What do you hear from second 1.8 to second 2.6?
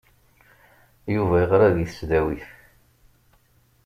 tesdawit.